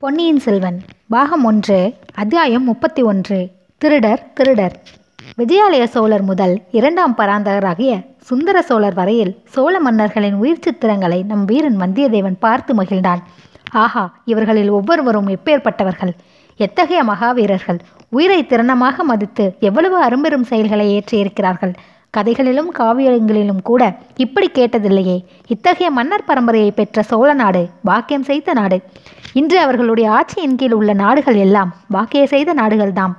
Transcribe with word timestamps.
பொன்னியின் 0.00 0.38
செல்வன் 0.38 0.80
பாகம் 1.08 1.44
ஒன்று 1.44 1.94
அத்தியாயம் 2.14 2.64
முப்பத்தி 2.64 3.02
ஒன்று 3.02 3.50
திருடர் 3.78 4.32
திருடர். 4.34 4.82
விஜயாலய 5.38 5.84
சோழர் 5.84 6.22
முதல் 6.22 6.62
இரண்டாம் 6.70 7.14
பராந்தகராகிய 7.18 8.04
சுந்தர 8.20 8.62
சோழர் 8.62 8.94
வரையில் 8.94 9.38
சோழ 9.44 9.80
மன்னர்களின் 9.80 10.34
உயிர் 10.34 10.60
சித்திரங்களை 10.60 11.24
நம் 11.24 11.44
வீரன் 11.44 11.80
வந்தியத்தேவன் 11.80 12.36
பார்த்து 12.38 12.74
மகிழ்ந்தான். 12.74 13.18
ஆஹா 13.70 14.14
இவர்களில் 14.24 14.68
ஒவ்வொருவரும் 14.68 15.28
எப்பேற்பட்டவர்கள்? 15.28 16.12
எத்தகைய 16.56 17.04
மகாவீரர்கள்? 17.04 17.78
உயிரை 18.08 18.46
திறனமாக 18.46 19.02
மதித்து 19.02 19.56
எவ்வளவு 19.60 20.02
அரும்பெரும் 20.02 20.44
செயல்களை 20.44 21.02
ஏற்றியிருக்கிறார்கள்? 21.02 21.74
கதைகளிலும் 22.10 22.70
காவியங்களிலும் 22.78 23.62
கூட 23.62 23.82
இப்படி 24.16 24.50
கேட்டதில்லையே. 24.54 25.16
இத்தகைய 25.46 25.90
மன்னர் 25.90 26.24
பரம்பரையை 26.28 26.70
பெற்ற 26.70 27.02
சோழ 27.02 27.32
நாடு 27.32 27.68
பாக்கியம் 27.84 28.22
செய்த 28.22 28.52
நாடு. 28.52 28.80
இன்று 29.32 29.58
அவர்களுடைய 29.60 30.10
ஆட்சியின் 30.10 30.54
கீழ் 30.54 30.72
உள்ள 30.72 30.92
நாடுகள் 30.92 31.34
எல்லாம் 31.34 31.74
பாக்கிய 31.90 32.26
செய்த 32.26 32.54
நாடுகள்தாம். 32.54 33.14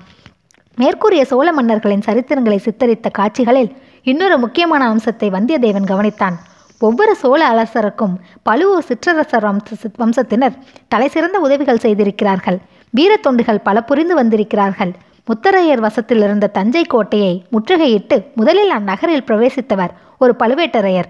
மேற்கூறிய 0.76 1.26
சோழ 1.26 1.52
மன்னர்களின் 1.52 2.06
சரித்திரங்களை 2.06 2.58
சித்தரித்த 2.58 3.08
காட்சிகளில் 3.12 3.72
இன்னொரு 4.04 4.38
முக்கியமான 4.38 4.88
அம்சத்தை 4.88 5.30
வந்தியத்தேவன் 5.30 5.90
கவனித்தான். 5.92 6.36
ஒவ்வொரு 6.80 7.16
சோழ 7.16 7.42
அரசருக்கும் 7.48 8.14
பழுவூர் 8.44 8.88
சிற்றரசர் 8.90 9.46
வம்ச 9.48 9.78
வம்சத்தினர் 9.98 10.56
தலைசிறந்த 10.88 11.40
உதவிகள் 11.40 11.78
செய்திருக்கிறார்கள். 11.78 12.58
வீர 12.90 13.20
தொண்டுகள் 13.24 13.60
பல 13.64 13.82
புரிந்து 13.82 14.16
வந்திருக்கிறார்கள். 14.16 14.94
முத்தரையர் 15.30 15.82
வசத்தில் 15.86 16.22
இருந்த 16.26 16.46
தஞ்சை 16.56 16.82
கோட்டையை 16.92 17.34
முற்றுகையிட்டு 17.54 18.16
முதலில் 18.40 18.72
அந்நகரில் 18.78 19.26
பிரவேசித்தவர் 19.28 19.92
ஒரு 20.24 20.34
பழுவேட்டரையர். 20.40 21.10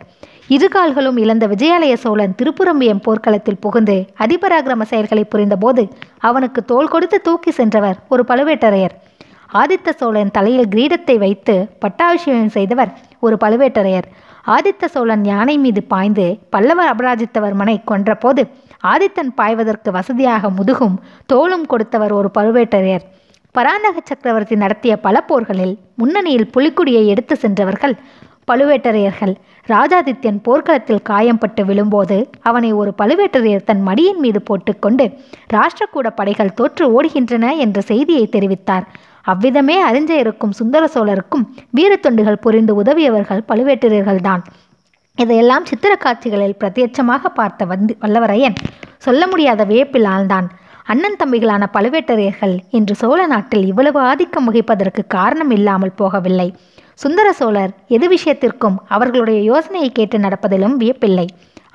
இரு 0.55 0.67
கால்களும் 0.73 1.19
இழந்த 1.23 1.45
விஜயாலய 1.47 1.93
சோழன் 2.03 2.33
திருப்புரம்பியம் 2.39 3.01
போர்க்களத்தில் 3.05 3.59
புகுந்து 3.65 3.95
அதிபராக்கிரம 4.23 4.85
செயல்களை 4.91 5.23
புரிந்தபோது 5.33 5.83
அவனுக்கு 6.29 6.61
தோல் 6.71 6.91
கொடுத்து 6.93 7.17
தூக்கி 7.27 7.51
சென்றவர் 7.59 7.99
ஒரு 8.13 8.25
பழுவேட்டரையர். 8.31 8.95
ஆதித்த 9.61 9.93
சோழன் 9.99 10.33
தலையில் 10.37 10.71
கிரீடத்தை 10.73 11.15
வைத்து 11.23 11.55
பட்டாபிஷேகம் 11.83 12.53
செய்தவர் 12.57 12.91
ஒரு 13.27 13.37
பழுவேட்டரையர். 13.43 14.09
ஆதித்த 14.55 14.89
சோழன் 14.95 15.23
யானை 15.31 15.55
மீது 15.65 15.83
பாய்ந்து 15.93 16.25
பல்லவ 16.55 16.81
அபராஜித்தவர்மனை 16.93 17.77
கொன்றபோது 17.91 18.43
ஆதித்தன் 18.93 19.31
பாய்வதற்கு 19.39 19.91
வசதியாக 19.99 20.51
முதுகும் 20.59 20.97
தோளும் 21.33 21.65
கொடுத்தவர் 21.71 22.15
ஒரு 22.19 22.31
பழுவேட்டரையர். 22.37 23.05
பராந்தக 23.55 23.97
சக்கரவர்த்தி 24.03 24.55
நடத்திய 24.55 24.93
பல 24.97 25.21
போர்களில் 25.21 25.75
முன்னணியில் 25.95 26.49
புலிக்குடியை 26.57 27.03
எடுத்து 27.05 27.35
சென்றவர்கள் 27.35 27.95
பழுவேட்டரையர்கள். 28.51 29.33
ராஜாதித்யன் 29.67 30.39
போர்க்களத்தில் 30.41 31.03
காயம்பட்டு 31.09 31.61
விழும்போது 31.65 32.17
அவனை 32.41 32.69
ஒரு 32.73 32.91
பழுவேட்டரையர் 33.01 33.65
தன் 33.65 33.83
மடியின் 33.87 34.21
மீது 34.23 34.39
போட்டுக்கொண்டு 34.41 35.05
ராஷ்டிரகூட 35.53 36.09
படைகள் 36.15 36.53
தோற்று 36.53 36.85
ஓடுகின்றன 36.91 37.51
என்ற 37.55 37.81
செய்தியை 37.81 38.29
தெரிவித்தார். 38.31 38.85
அவ்விதமே 39.23 39.77
அறிஞ்ச 39.89 40.11
இருக்கும் 40.23 40.51
சுந்தர 40.51 40.83
சோழருக்கும் 40.93 41.45
வீரத்தொண்டுகள் 41.77 42.43
புரிந்து 42.45 42.75
உதவியவர்கள் 42.81 43.45
பழுவேட்டரையர்கள்தான். 43.47 44.43
இதையெல்லாம் 45.17 45.65
சித்திர 45.65 45.93
காட்சிகளில் 45.95 46.59
பிரத்யட்சமாக 46.59 47.29
பார்த்த 47.33 47.65
வந்து 47.65 47.95
வல்லவரையன் 48.01 48.57
சொல்ல 48.97 49.27
முடியாத 49.27 49.63
வியப்பில் 49.63 50.09
ஆழ்ந்தான். 50.13 50.47
அண்ணன் 50.91 51.17
தம்பிகளான 51.21 51.63
பழுவேட்டரையர்கள் 51.73 52.53
இன்று 52.77 52.93
சோழ 52.95 53.19
நாட்டில் 53.25 53.65
இவ்வளவு 53.65 53.99
ஆதிக்கம் 53.99 54.47
வகிப்பதற்கு 54.49 55.01
காரணம் 55.15 55.51
இல்லாமல் 55.57 55.93
போகவில்லை. 55.99 56.47
சுந்தர 56.93 57.27
சோழர் 57.31 57.73
எது 57.87 58.07
விஷயத்திற்கும் 58.07 58.77
அவர்களுடைய 58.87 59.39
யோசனையை 59.41 59.89
கேட்டு 59.91 60.17
நடப்பதிலும் 60.19 60.75
வியப்பில்லை. 60.81 61.27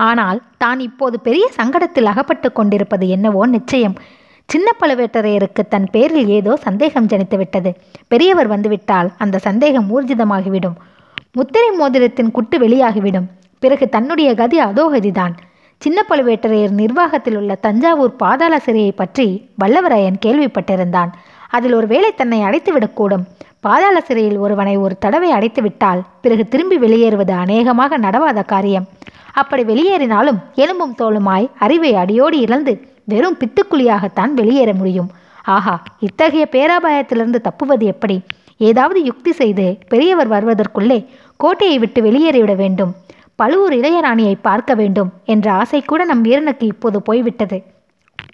ஆனால் 0.08 0.40
தான் 0.58 0.80
இப்போது 0.88 1.16
பெரிய 1.20 1.44
சங்கடத்தில் 1.58 2.10
அகப்பட்டு 2.12 2.50
கொண்டிருப்பது 2.52 3.04
என்னவோ 3.08 3.44
நிச்சயம். 3.46 3.96
சின்ன 4.48 4.68
பழுவேட்டரையருக்கு 4.80 5.62
தன் 5.68 5.88
பேரில் 5.94 6.34
ஏதோ 6.38 6.52
சந்தேகம் 6.66 7.08
ஜனித்துவிட்டது. 7.12 7.70
பெரியவர் 8.08 8.52
வந்துவிட்டால் 8.54 9.10
அந்த 9.18 9.42
சந்தேகம் 9.48 9.88
ஊர்ஜிதமாகிவிடும். 9.94 10.76
முத்திரை 11.32 11.70
மோதிரத்தின் 11.78 12.34
குட்டு 12.36 12.58
வெளியாகிவிடும். 12.58 13.30
பிறகு 13.62 13.86
தன்னுடைய 13.88 14.30
கதி 14.34 14.58
அதோ 14.68 14.84
கதிதான் 14.94 15.34
சின்ன 15.84 16.00
பழுவேட்டரையர் 16.08 16.74
நிர்வாகத்தில் 16.80 17.36
உள்ள 17.36 17.52
தஞ்சாவூர் 17.54 18.12
பாதாள 18.16 18.54
சிறையை 18.66 18.92
பற்றி 18.96 19.26
வல்லவராயன் 19.62 20.16
கேள்விப்பட்டிருந்தான். 20.26 21.10
அதில் 21.56 21.74
ஒருவேளை 21.74 22.10
தன்னை 22.14 22.38
அடைத்துவிடக்கூடும் 22.40 23.24
பாதாள 23.60 23.96
சிறையில் 24.00 24.38
ஒருவனை 24.44 24.74
ஒரு 24.84 24.94
தடவை 24.98 25.30
அடைத்துவிட்டால் 25.32 26.00
பிறகு 26.20 26.44
திரும்பி 26.48 26.78
வெளியேறுவது 26.78 27.34
அநேகமாக 27.42 27.98
நடவாத 27.98 28.42
காரியம். 28.52 28.86
அப்படி 29.40 29.62
வெளியேறினாலும் 29.72 30.38
எலும்பும் 30.54 30.96
தோளுமாய் 31.02 31.50
அறிவை 31.66 31.92
அடியோடு 32.02 32.38
இழந்து 32.46 32.74
வெறும் 33.12 33.38
பித்துக்குழியாகத்தான் 33.40 34.34
வெளியேற 34.40 34.72
முடியும். 34.80 35.10
ஆஹா 35.56 35.76
இத்தகைய 36.00 36.46
பேராபாயத்திலிருந்து 36.56 37.40
தப்புவது 37.48 37.86
எப்படி? 37.94 38.18
ஏதாவது 38.70 38.98
யுக்தி 39.04 39.32
செய்து 39.32 39.66
பெரியவர் 39.88 40.32
வருவதற்குள்ளே 40.34 41.00
கோட்டையை 41.36 41.78
விட்டு 41.78 42.00
வெளியேறிவிட 42.02 42.54
வேண்டும். 42.56 42.94
பழுவூர் 43.38 43.72
இளையராணியை 43.72 44.34
பார்க்க 44.40 44.74
வேண்டும் 44.74 45.10
என்ற 45.24 45.46
ஆசை 45.52 45.80
கூட 45.82 46.04
நம் 46.04 46.20
வீரனுக்கு 46.20 46.66
இப்போது 46.66 46.98
போய்விட்டது. 47.02 47.58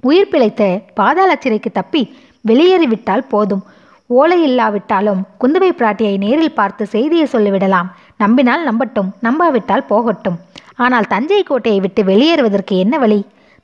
உயிர் 0.01 0.29
பிழைத்து 0.29 0.69
பாதாள 0.95 1.31
சிறைக்கு 1.37 1.71
தப்பி 1.71 2.03
வெளியேறிவிட்டால் 2.49 3.29
போதும். 3.29 3.63
ஓலை 4.11 4.39
இல்லாவிட்டாலும் 4.43 5.21
குந்தவை 5.41 5.71
பிராட்டியை 5.71 6.15
நேரில் 6.19 6.55
பார்த்து 6.55 6.87
செய்தியை 6.87 7.27
சொல்லிவிடலாம். 7.33 7.89
நம்பினால் 8.17 8.63
நம்பட்டும் 8.69 9.11
நம்பாவிட்டால் 9.23 9.89
போகட்டும். 9.93 10.39
ஆனால் 10.77 11.07
தஞ்சை 11.07 11.43
கோட்டையை 11.43 11.81
விட்டு 11.81 12.03
வெளியேறுவதற்கு 12.05 12.77
என்ன 12.79 12.99
வழி? 12.99 13.21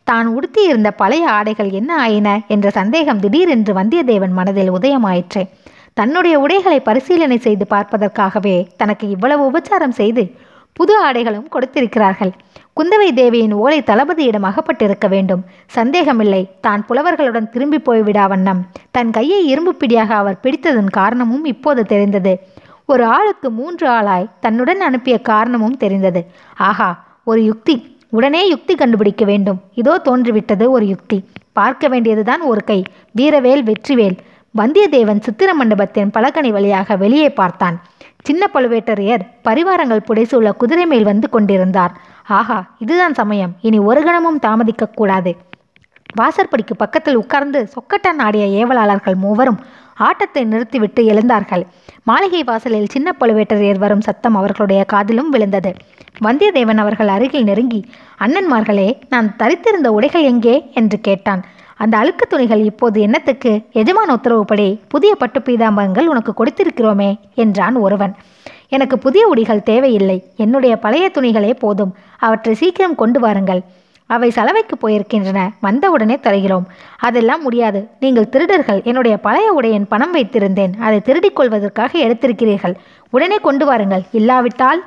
தான் 0.07 0.27
உடுத்தியிருந்த 0.27 0.91
பழைய 0.91 1.25
ஆடைகள் 1.31 1.71
என்ன 1.71 1.91
ஆயின 1.99 2.29
என்ற 2.47 2.71
சந்தேகம் 2.71 3.19
திடீரென்று 3.19 3.73
வந்தியத்தேவன் 3.75 4.37
மனதில் 4.39 4.71
உதயமாயிற்று. 4.71 5.43
தன்னுடைய 5.95 6.39
உடைகளை 6.39 6.81
பரிசீலனை 6.81 7.39
செய்து 7.39 7.65
பார்ப்பதற்காகவே 7.71 8.57
தனக்கு 8.77 9.07
இவ்வளவு 9.09 9.43
உபச்சாரம் 9.51 9.97
செய்து 10.01 10.25
புது 10.79 10.95
ஆடைகளும் 11.05 11.53
கொடுத்திருக்கிறார்கள். 11.55 12.33
குந்தவை 12.79 13.09
தேவியின் 13.15 13.55
ஓலை 13.63 13.79
தளபதியிடம் 13.81 14.47
அகப்பட்டிருக்க 14.51 15.07
வேண்டும். 15.09 15.43
சந்தேகமில்லை. 15.77 16.43
தான் 16.61 16.83
புலவர்களுடன் 16.89 17.49
திரும்பி 17.49 17.79
போய்விடா 17.79 18.25
வண்ணம். 18.29 18.61
தன் 18.91 19.11
கையை 19.11 19.41
இரும்பு 19.47 19.75
பிடியாக 19.75 20.15
அவர் 20.15 20.41
பிடித்ததன் 20.43 20.91
காரணமும் 20.99 21.45
இப்போது 21.45 21.85
தெரிந்தது. 21.93 22.35
ஒரு 22.85 23.05
ஆளுக்கு 23.17 23.51
மூன்று 23.51 23.87
ஆளாய் 23.89 24.31
தன்னுடன் 24.41 24.81
அனுப்பிய 24.81 25.17
காரணமும் 25.31 25.77
தெரிந்தது. 25.77 26.23
ஆஹா 26.69 26.91
ஒரு 27.25 27.41
யுக்தி. 27.45 27.77
உடனே 28.11 28.43
யுக்தி 28.49 28.75
கண்டுபிடிக்க 28.75 29.25
வேண்டும். 29.25 29.59
இதோ 29.75 29.95
தோன்றிவிட்டது 29.99 30.65
ஒரு 30.71 30.87
யுக்தி. 30.87 31.19
பார்க்க 31.53 31.89
வேண்டியதுதான் 31.89 32.43
ஒரு 32.51 32.63
கை. 32.65 32.81
வீரவேல் 33.19 33.65
வெற்றிவேல். 33.71 34.17
வந்தியத்தேவன் 34.55 35.25
சித்திர 35.27 35.51
மண்டபத்தின் 35.55 36.13
பலகனி 36.15 36.51
வழியாக 36.51 36.97
வெளியே 36.97 37.31
பார்த்தான். 37.41 37.77
சின்ன 38.27 38.45
பழுவேட்டரையர் 38.55 39.23
பரிவாரங்கள் 39.45 40.07
புடைசூழ 40.09 40.53
குதிரை 40.57 40.87
மேல் 40.87 41.09
வந்து 41.11 41.29
கொண்டிருந்தார். 41.29 41.93
ஆஹா 42.39 42.59
இதுதான் 42.79 43.15
சமயம். 43.15 43.53
இனி 43.61 43.79
ஒரு 43.89 44.01
கணமும் 44.03 44.39
தாமதிக்க 44.39 44.95
கூடாது. 44.95 45.33
வாசற்படிக்கு 46.21 46.75
பக்கத்தில் 46.77 47.17
உட்கார்ந்து 47.17 47.61
சொக்கட்டான் 47.75 48.21
ஆடிய 48.27 48.45
ஏவலாளர்கள் 48.61 49.17
மூவரும் 49.25 49.61
ஆட்டத்தை 49.99 50.43
நிறுத்திவிட்டு 50.45 51.03
எழுந்தார்கள். 51.03 51.63
மாளிகை 52.03 52.43
வாசலில் 52.45 52.93
சின்ன 52.95 53.15
பழுவேட்டரையர் 53.21 53.79
வரும் 53.79 54.07
சத்தம் 54.09 54.35
அவர்களுடைய 54.35 54.85
காதிலும் 54.85 55.31
விழுந்தது. 55.31 55.71
வந்தியத்தேவன் 56.25 56.83
அவர்கள் 56.85 57.09
அருகில் 57.09 57.45
நெருங்கி 57.45 57.81
அண்ணன்மார்களே 58.21 58.89
நான் 59.09 59.29
தரித்திருந்த 59.39 59.87
உடைகள் 59.87 60.29
எங்கே? 60.33 60.57
என்று 60.75 60.99
கேட்டான். 61.01 61.43
அந்த 61.77 61.97
அழுக்கு 61.97 62.27
துணிகள் 62.27 62.65
இப்போது 62.65 63.01
என்னத்துக்கு? 63.01 63.63
எஜமான் 63.73 64.11
உத்தரவுப்படி 64.11 64.81
புதிய 64.89 65.15
பட்டு 65.15 65.41
பீதாம்பரங்கள் 65.41 66.07
உனக்கு 66.07 66.33
கொடுத்திருக்கிறோமே 66.33 67.19
என்றான் 67.35 67.75
ஒருவன். 67.75 68.15
எனக்கு 68.69 68.99
புதிய 68.99 69.27
உடிகள் 69.27 69.63
தேவையில்லை. 69.63 70.25
என்னுடைய 70.37 70.77
பழைய 70.77 71.11
துணிகளே 71.15 71.53
போதும். 71.55 71.95
அவற்றை 72.19 72.55
சீக்கிரம் 72.55 72.95
கொண்டு 72.95 73.21
வாருங்கள். 73.21 73.61
அவை 74.07 74.31
சலவைக்கு 74.31 74.89
போயிருக்கின்றன. 74.89 75.49
வந்தவுடனே 75.61 76.19
தருகிறோம். 76.19 76.67
அதெல்லாம் 76.99 77.43
முடியாது. 77.43 77.89
நீங்கள் 78.01 78.29
திருடர்கள். 78.29 78.83
என்னுடைய 78.85 79.19
பழைய 79.19 79.53
உடையின் 79.53 79.89
பணம் 79.89 80.15
வைத்திருந்தேன். 80.15 80.75
அதை 80.81 81.01
திருடிக் 81.01 81.37
கொள்வதற்காக 81.37 81.99
எடுத்திருக்கிறீர்கள். 81.99 82.75
உடனே 83.11 83.37
கொண்டு 83.37 83.67
வாருங்கள். 83.67 84.03
இல்லாவிட்டால் 84.13 84.85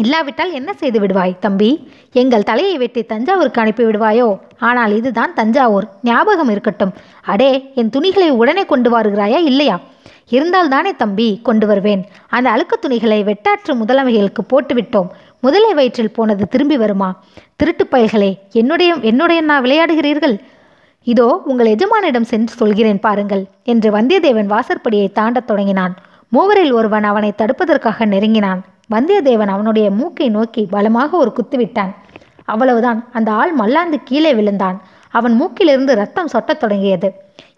இல்லாவிட்டால் 0.00 0.52
என்ன 0.52 0.72
செய்து 0.72 1.00
விடுவாய் 1.00 1.38
தம்பி? 1.38 1.90
எங்கள் 2.12 2.42
தலையை 2.42 2.78
வெட்டி 2.78 3.02
தஞ்சாவூருக்கு 3.02 3.60
அனுப்பி 3.60 3.84
விடுவாயோ 3.84 4.38
ஆனால் 4.58 4.96
இதுதான் 4.96 5.34
தஞ்சாவூர். 5.34 5.88
ஞாபகம் 6.02 6.48
இருக்கட்டும். 6.48 6.92
அடே 7.22 7.72
என் 7.74 7.90
துணிகளை 7.90 8.30
உடனே 8.30 8.64
கொண்டு 8.64 9.00
வருகிறாயா 9.00 9.38
இல்லையா? 9.42 9.80
இருந்தால் 10.28 10.68
தானே 10.68 10.96
தம்பி 10.96 11.40
கொண்டு 11.42 11.66
வருவேன். 11.66 12.04
அந்த 12.28 12.50
அழுக்கு 12.50 12.78
துணிகளை 12.78 13.24
வெட்டாற்று 13.24 13.74
முதலமைகளுக்கு 13.74 14.42
போட்டுவிட்டோம். 14.48 15.08
முதலை 15.40 15.74
வயிற்றில் 15.74 16.12
போனது 16.12 16.48
திரும்பி 16.48 16.76
வருமா? 16.76 17.20
திருட்டு 17.56 17.86
பயல்களே 17.90 18.38
என்னுடைய 18.52 18.94
என்னுடைய 19.00 19.40
நான் 19.40 19.64
விளையாடுகிறீர்கள்? 19.64 20.38
இதோ 21.04 21.42
உங்கள் 21.44 21.74
எஜமானிடம் 21.74 22.30
சென்று 22.30 22.54
சொல்கிறேன் 22.54 23.00
பாருங்கள் 23.00 23.44
என்று 23.62 23.90
வந்தியத்தேவன் 23.90 24.52
வாசற்படியை 24.54 25.10
தாண்டத் 25.14 25.44
தொடங்கினான். 25.44 25.94
மூவரில் 26.28 26.72
ஒருவன் 26.72 27.04
அவனை 27.04 27.32
தடுப்பதற்காக 27.38 28.06
நெருங்கினான். 28.06 28.64
வந்தியத்தேவன் 28.90 29.46
அவனுடைய 29.46 29.90
மூக்கை 29.90 30.28
நோக்கி 30.28 30.66
பலமாக 30.70 31.16
ஒரு 31.16 31.32
குத்து 31.32 31.56
விட்டான் 31.56 31.94
அவ்வளவுதான். 32.46 33.00
அந்த 33.12 33.30
ஆள் 33.30 33.52
மல்லாந்து 33.52 33.98
கீழே 34.04 34.34
விழுந்தான். 34.34 34.76
அவன் 35.10 35.34
மூக்கிலிருந்து 35.40 35.92
ரத்தம் 35.94 36.32
சொட்டத் 36.32 36.60
தொடங்கியது. 36.60 37.08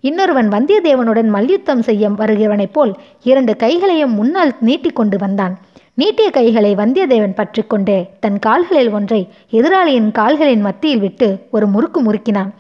இன்னொருவன் 0.01 0.49
வந்தியத்தேவனுடன் 0.49 1.29
மல்யுத்தம் 1.29 1.83
செய்ய 1.83 2.09
வருகிறவனைப் 2.09 2.73
போல் 2.73 2.93
இரண்டு 3.23 3.57
கைகளையும் 3.57 4.15
முன்னால் 4.15 4.53
நீட்டிக்கொண்டு 4.61 5.17
வந்தான். 5.19 5.55
நீட்டிய 5.95 6.31
கைகளை 6.31 6.75
வந்தியத்தேவன் 6.75 7.35
பற்றி 7.35 7.63
கொண்டு 7.63 8.05
தன் 8.21 8.39
கால்களில் 8.39 8.91
ஒன்றை 8.91 9.21
எதிராளியின் 9.53 10.11
கால்களின் 10.13 10.61
மத்தியில் 10.61 11.01
விட்டு 11.01 11.29
ஒரு 11.51 11.67
முறுக்கு 11.67 12.01
முறுக்கினான். 12.03 12.51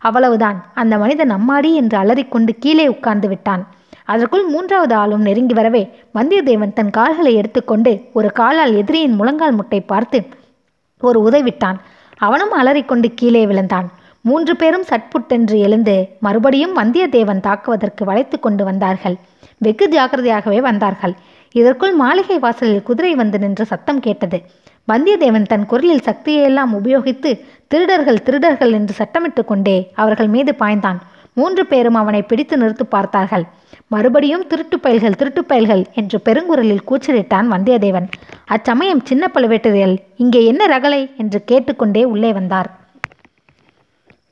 அவ்வளவுதான். 0.00 0.58
அந்த 0.74 0.98
மனிதன் 0.98 1.32
அம்மாடி 1.32 1.72
என்று 1.74 1.98
அலறிக்கொண்டு 1.98 2.54
கீழே 2.58 2.88
உட்கார்ந்து 2.88 3.28
விட்டான். 3.28 3.62
அதற்குள் 4.04 4.46
மூன்றாவது 4.46 4.94
ஆளும் 4.94 5.20
நெருங்கி 5.20 5.54
வரவே 5.54 5.82
வந்தியத்தேவன் 6.14 6.72
தன் 6.72 6.90
கால்களை 6.90 7.34
எடுத்துக்கொண்டு 7.34 7.92
ஒரு 8.12 8.32
காலால் 8.32 8.74
எதிரியின் 8.76 9.14
முழங்கால் 9.14 9.52
முட்டை 9.52 9.80
பார்த்து 9.80 10.18
ஒரு 11.08 11.20
உதைவிட்டான் 11.28 11.78
அவனும் 12.26 12.52
அலறிக்கொண்டு 12.60 13.08
கீழே 13.14 13.44
விழுந்தான். 13.46 13.86
மூன்று 14.24 14.52
பேரும் 14.60 14.88
சட்புட்டென்று 14.90 15.56
எழுந்து 15.66 15.94
மறுபடியும் 16.26 16.76
வந்தியத்தேவன் 16.76 17.44
தாக்குவதற்கு 17.46 18.02
வளைத்து 18.04 18.36
கொண்டு 18.40 18.62
வந்தார்கள். 18.64 19.16
வெகு 19.58 19.86
ஜாக்கிரதையாகவே 19.94 20.60
வந்தார்கள். 20.68 21.14
இதற்குள் 21.54 21.94
மாளிகை 21.94 22.38
வாசலில் 22.44 22.86
குதிரை 22.88 23.12
வந்து 23.20 23.38
நின்று 23.38 23.64
சத்தம் 23.72 24.00
கேட்டது. 24.06 24.38
வந்தியத்தேவன் 24.92 25.50
தன் 25.52 25.66
குரலில் 25.66 26.06
சக்தியையெல்லாம் 26.08 26.72
உபயோகித்து 26.78 27.30
திருடர்கள் 27.72 28.24
திருடர்கள் 28.26 28.72
என்று 28.78 28.94
சட்டமிட்டு 29.00 29.42
கொண்டே 29.44 29.76
அவர்கள் 30.02 30.30
மீது 30.36 30.52
பாய்ந்தான். 30.58 30.98
மூன்று 31.34 31.66
பேரும் 31.66 31.94
அவனை 31.94 32.22
பிடித்து 32.22 32.56
நிறுத்து 32.56 32.82
பார்த்தார்கள். 32.82 33.44
மறுபடியும் 33.88 34.46
திருட்டு 34.46 34.78
பயல்கள் 34.78 35.14
திருட்டு 35.14 35.44
பயல்கள் 35.44 35.86
என்று 35.94 36.20
பெருங்குரலில் 36.24 36.86
கூச்சலிட்டான் 36.88 37.50
வந்தியத்தேவன். 37.50 38.08
அச்சமயம் 38.44 39.04
சின்ன 39.04 39.30
பழுவேட்டரையல் 39.34 39.96
இங்கே 40.16 40.46
என்ன 40.46 40.78
ரகலை? 40.78 41.16
என்று 41.16 41.44
கேட்டுக்கொண்டே 41.44 42.04
உள்ளே 42.04 42.32
வந்தார். 42.32 42.83